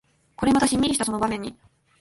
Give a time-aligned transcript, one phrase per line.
[0.35, 1.55] これまたシンミリしたその場面に